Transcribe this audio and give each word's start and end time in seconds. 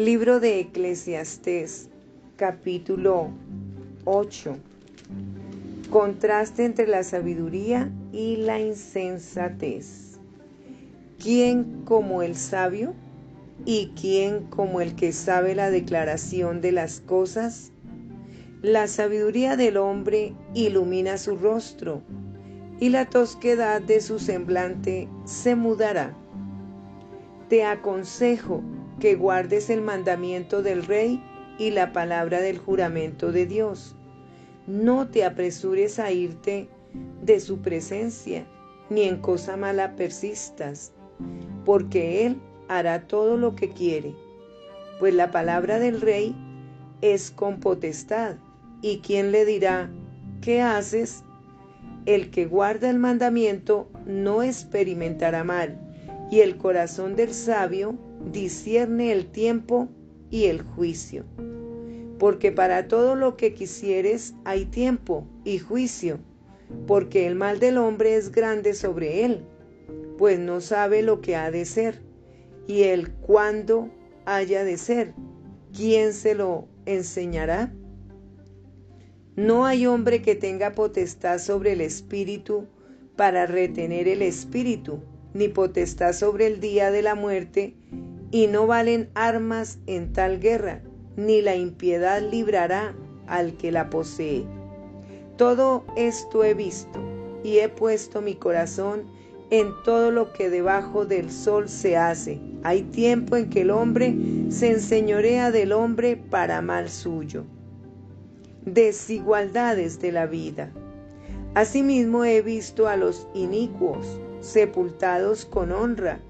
Libro 0.00 0.40
de 0.40 0.60
Eclesiastés, 0.60 1.90
capítulo 2.36 3.28
8. 4.06 4.56
Contraste 5.90 6.64
entre 6.64 6.86
la 6.86 7.02
sabiduría 7.02 7.92
y 8.10 8.36
la 8.36 8.58
insensatez. 8.58 10.18
¿Quién 11.18 11.82
como 11.84 12.22
el 12.22 12.34
sabio? 12.34 12.94
¿Y 13.66 13.88
quién 13.88 14.44
como 14.44 14.80
el 14.80 14.94
que 14.94 15.12
sabe 15.12 15.54
la 15.54 15.68
declaración 15.68 16.62
de 16.62 16.72
las 16.72 17.02
cosas? 17.02 17.70
La 18.62 18.86
sabiduría 18.86 19.54
del 19.58 19.76
hombre 19.76 20.32
ilumina 20.54 21.18
su 21.18 21.36
rostro, 21.36 22.00
y 22.78 22.88
la 22.88 23.04
tosquedad 23.04 23.82
de 23.82 24.00
su 24.00 24.18
semblante 24.18 25.10
se 25.26 25.56
mudará. 25.56 26.16
Te 27.50 27.66
aconsejo 27.66 28.62
que 29.00 29.16
guardes 29.16 29.70
el 29.70 29.80
mandamiento 29.80 30.62
del 30.62 30.84
rey 30.84 31.20
y 31.58 31.70
la 31.70 31.92
palabra 31.92 32.40
del 32.40 32.58
juramento 32.58 33.32
de 33.32 33.46
Dios. 33.46 33.96
No 34.66 35.08
te 35.08 35.24
apresures 35.24 35.98
a 35.98 36.12
irte 36.12 36.68
de 37.22 37.40
su 37.40 37.60
presencia, 37.60 38.46
ni 38.88 39.02
en 39.02 39.16
cosa 39.16 39.56
mala 39.56 39.96
persistas, 39.96 40.92
porque 41.64 42.26
Él 42.26 42.40
hará 42.68 43.06
todo 43.06 43.36
lo 43.36 43.56
que 43.56 43.70
quiere, 43.70 44.14
pues 44.98 45.14
la 45.14 45.30
palabra 45.30 45.78
del 45.78 46.00
rey 46.00 46.36
es 47.00 47.30
con 47.30 47.58
potestad, 47.58 48.36
y 48.82 48.98
quién 48.98 49.32
le 49.32 49.44
dirá, 49.44 49.90
¿qué 50.40 50.60
haces? 50.60 51.24
El 52.06 52.30
que 52.30 52.46
guarda 52.46 52.90
el 52.90 52.98
mandamiento 52.98 53.88
no 54.06 54.42
experimentará 54.42 55.42
mal, 55.42 55.78
y 56.30 56.40
el 56.40 56.56
corazón 56.58 57.16
del 57.16 57.32
sabio 57.32 57.98
discierne 58.32 59.12
el 59.12 59.26
tiempo 59.26 59.88
y 60.30 60.44
el 60.44 60.62
juicio. 60.62 61.24
Porque 62.18 62.52
para 62.52 62.86
todo 62.88 63.14
lo 63.16 63.36
que 63.36 63.54
quisieres 63.54 64.34
hay 64.44 64.66
tiempo 64.66 65.26
y 65.44 65.58
juicio, 65.58 66.18
porque 66.86 67.26
el 67.26 67.34
mal 67.34 67.58
del 67.58 67.78
hombre 67.78 68.14
es 68.16 68.30
grande 68.30 68.74
sobre 68.74 69.24
él, 69.24 69.44
pues 70.18 70.38
no 70.38 70.60
sabe 70.60 71.02
lo 71.02 71.20
que 71.20 71.36
ha 71.36 71.50
de 71.50 71.64
ser, 71.64 72.02
y 72.66 72.82
el 72.82 73.10
cuándo 73.10 73.90
haya 74.26 74.64
de 74.64 74.76
ser. 74.76 75.14
¿Quién 75.74 76.12
se 76.12 76.34
lo 76.34 76.68
enseñará? 76.84 77.72
No 79.36 79.64
hay 79.64 79.86
hombre 79.86 80.20
que 80.20 80.34
tenga 80.34 80.72
potestad 80.72 81.38
sobre 81.38 81.72
el 81.72 81.80
espíritu 81.80 82.66
para 83.16 83.46
retener 83.46 84.08
el 84.08 84.22
espíritu, 84.22 85.00
ni 85.32 85.48
potestad 85.48 86.12
sobre 86.12 86.46
el 86.46 86.60
día 86.60 86.90
de 86.90 87.02
la 87.02 87.14
muerte, 87.14 87.74
y 88.30 88.46
no 88.46 88.66
valen 88.66 89.10
armas 89.14 89.78
en 89.86 90.12
tal 90.12 90.40
guerra, 90.40 90.82
ni 91.16 91.42
la 91.42 91.56
impiedad 91.56 92.22
librará 92.22 92.94
al 93.26 93.56
que 93.56 93.72
la 93.72 93.90
posee. 93.90 94.44
Todo 95.36 95.84
esto 95.96 96.44
he 96.44 96.54
visto, 96.54 97.00
y 97.42 97.58
he 97.58 97.68
puesto 97.68 98.20
mi 98.20 98.34
corazón 98.34 99.04
en 99.50 99.72
todo 99.84 100.10
lo 100.10 100.32
que 100.32 100.48
debajo 100.48 101.04
del 101.04 101.30
sol 101.30 101.68
se 101.68 101.96
hace. 101.96 102.40
Hay 102.62 102.82
tiempo 102.82 103.36
en 103.36 103.50
que 103.50 103.62
el 103.62 103.70
hombre 103.70 104.14
se 104.48 104.70
enseñorea 104.70 105.50
del 105.50 105.72
hombre 105.72 106.16
para 106.16 106.62
mal 106.62 106.88
suyo. 106.88 107.44
Desigualdades 108.64 110.00
de 110.00 110.12
la 110.12 110.26
vida. 110.26 110.72
Asimismo 111.54 112.24
he 112.24 112.42
visto 112.42 112.86
a 112.86 112.96
los 112.96 113.26
inicuos 113.34 114.20
sepultados 114.40 115.44
con 115.44 115.72
honra, 115.72 116.20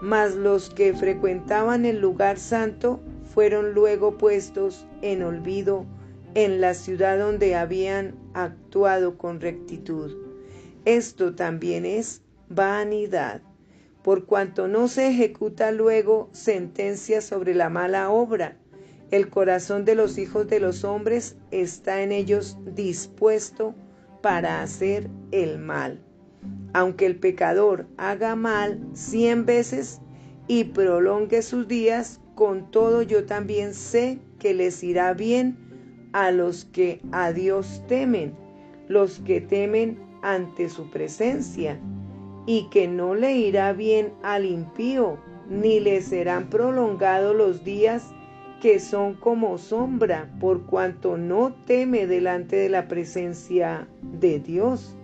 mas 0.00 0.34
los 0.34 0.70
que 0.70 0.94
frecuentaban 0.94 1.84
el 1.84 2.00
lugar 2.00 2.38
santo 2.38 3.00
fueron 3.34 3.72
luego 3.72 4.16
puestos 4.16 4.86
en 5.02 5.22
olvido 5.22 5.86
en 6.34 6.60
la 6.60 6.74
ciudad 6.74 7.18
donde 7.18 7.56
habían 7.56 8.14
actuado 8.34 9.18
con 9.18 9.40
rectitud. 9.40 10.16
Esto 10.84 11.34
también 11.34 11.84
es 11.84 12.22
vanidad, 12.48 13.42
por 14.02 14.26
cuanto 14.26 14.68
no 14.68 14.88
se 14.88 15.08
ejecuta 15.08 15.72
luego 15.72 16.28
sentencia 16.32 17.20
sobre 17.20 17.54
la 17.54 17.68
mala 17.68 18.10
obra. 18.10 18.56
El 19.10 19.30
corazón 19.30 19.84
de 19.84 19.94
los 19.94 20.18
hijos 20.18 20.48
de 20.48 20.60
los 20.60 20.84
hombres 20.84 21.36
está 21.50 22.02
en 22.02 22.12
ellos 22.12 22.56
dispuesto 22.74 23.74
para 24.22 24.62
hacer 24.62 25.08
el 25.32 25.58
mal 25.58 26.07
aunque 26.72 27.06
el 27.06 27.16
pecador 27.16 27.86
haga 27.96 28.36
mal 28.36 28.80
cien 28.92 29.46
veces 29.46 30.00
y 30.46 30.64
prolongue 30.64 31.42
sus 31.42 31.68
días, 31.68 32.20
con 32.34 32.70
todo 32.70 33.02
yo 33.02 33.24
también 33.26 33.74
sé 33.74 34.18
que 34.38 34.54
les 34.54 34.82
irá 34.84 35.12
bien 35.12 35.56
a 36.12 36.30
los 36.30 36.64
que 36.64 37.00
a 37.12 37.32
Dios 37.32 37.82
temen, 37.88 38.34
los 38.88 39.18
que 39.20 39.40
temen 39.40 39.98
ante 40.22 40.68
su 40.68 40.90
presencia, 40.90 41.78
y 42.46 42.68
que 42.70 42.88
no 42.88 43.14
le 43.14 43.36
irá 43.36 43.72
bien 43.72 44.12
al 44.22 44.46
impío, 44.46 45.18
ni 45.50 45.80
le 45.80 46.00
serán 46.00 46.48
prolongados 46.48 47.36
los 47.36 47.64
días 47.64 48.10
que 48.60 48.80
son 48.80 49.14
como 49.14 49.58
sombra, 49.58 50.28
por 50.40 50.66
cuanto 50.66 51.16
no 51.16 51.54
teme 51.66 52.06
delante 52.06 52.56
de 52.56 52.68
la 52.68 52.88
presencia 52.88 53.86
de 54.02 54.40
Dios. 54.40 54.97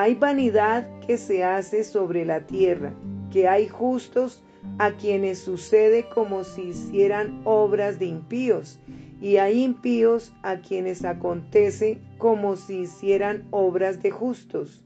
Hay 0.00 0.14
vanidad 0.14 0.88
que 1.06 1.18
se 1.18 1.44
hace 1.44 1.84
sobre 1.84 2.24
la 2.24 2.46
tierra, 2.46 2.94
que 3.30 3.46
hay 3.46 3.68
justos 3.68 4.42
a 4.78 4.92
quienes 4.92 5.40
sucede 5.40 6.08
como 6.08 6.42
si 6.42 6.68
hicieran 6.68 7.42
obras 7.44 7.98
de 7.98 8.06
impíos, 8.06 8.80
y 9.20 9.36
hay 9.36 9.62
impíos 9.62 10.32
a 10.42 10.60
quienes 10.62 11.04
acontece 11.04 11.98
como 12.16 12.56
si 12.56 12.78
hicieran 12.78 13.44
obras 13.50 14.02
de 14.02 14.10
justos. 14.10 14.82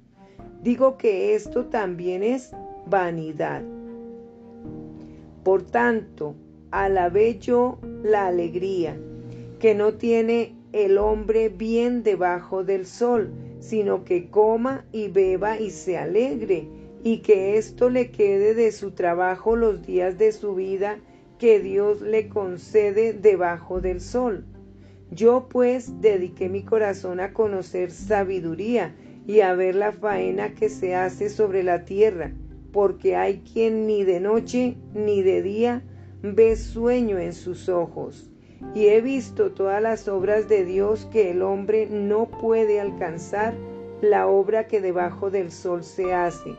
Digo 0.65 0.97
que 0.97 1.37
esto 1.37 1.67
también 1.67 2.25
es 2.25 2.51
vanidad. 2.87 3.63
Por 5.45 5.63
tanto, 5.63 6.35
alabé 6.73 7.39
yo 7.39 7.79
la 8.03 8.27
alegría, 8.27 8.97
que 9.61 9.77
no 9.77 9.95
tiene 9.95 10.57
el 10.73 10.99
hombre 10.99 11.51
bien 11.51 12.03
debajo 12.03 12.65
del 12.65 12.85
sol, 12.85 13.31
sino 13.65 14.05
que 14.05 14.29
coma 14.29 14.85
y 14.93 15.09
beba 15.09 15.59
y 15.59 15.71
se 15.71 15.97
alegre, 15.97 16.69
y 17.03 17.19
que 17.19 17.57
esto 17.57 17.89
le 17.89 18.11
quede 18.11 18.55
de 18.55 18.71
su 18.73 18.91
trabajo 18.91 19.57
los 19.57 19.81
días 19.81 20.19
de 20.19 20.33
su 20.33 20.55
vida 20.55 20.99
que 21.39 21.61
Dios 21.61 22.03
le 22.03 22.29
concede 22.29 23.15
debajo 23.15 23.81
del 23.81 24.03
sol. 24.03 24.45
Yo 25.11 25.49
pues 25.49 25.99
dediqué 26.03 26.51
mi 26.51 26.63
corazón 26.63 27.21
a 27.21 27.33
conocer 27.33 27.91
sabiduría 27.91 28.95
y 29.27 29.41
a 29.41 29.55
ver 29.55 29.77
la 29.77 29.93
faena 29.93 30.55
que 30.55 30.69
se 30.69 30.95
hace 30.95 31.31
sobre 31.31 31.63
la 31.63 31.87
tierra, 31.87 32.33
porque 32.71 33.17
hay 33.17 33.41
quien 33.51 33.87
ni 33.87 34.05
de 34.05 34.21
noche 34.21 34.77
ni 34.93 35.23
de 35.23 35.41
día 35.41 35.83
ve 36.23 36.57
sueño 36.57 37.19
en 37.19 37.33
sus 37.33 37.71
ojos 37.71 38.34
y 38.75 38.87
he 38.87 39.01
visto 39.01 39.53
todas 39.53 39.83
las 39.83 40.09
obras 40.09 40.49
de 40.49 40.65
Dios 40.65 41.09
que 41.13 41.31
el 41.31 41.43
hombre 41.43 41.87
no 41.91 42.27
puede 42.27 42.81
alcanzar, 42.81 43.55
la 44.01 44.27
obra 44.27 44.67
que 44.67 44.81
debajo 44.81 45.31
del 45.31 45.51
sol 45.51 45.85
se 45.85 46.13
hace. 46.13 46.55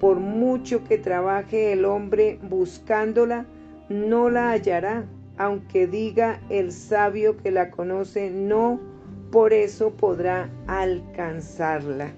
Por 0.00 0.18
mucho 0.18 0.84
que 0.84 0.98
trabaje 0.98 1.72
el 1.72 1.84
hombre 1.84 2.38
buscándola, 2.42 3.46
no 3.88 4.30
la 4.30 4.50
hallará, 4.50 5.06
aunque 5.38 5.86
diga 5.86 6.40
el 6.48 6.72
sabio 6.72 7.36
que 7.36 7.50
la 7.50 7.70
conoce, 7.70 8.30
no, 8.30 8.80
por 9.30 9.52
eso 9.52 9.90
podrá 9.90 10.50
alcanzarla. 10.66 12.12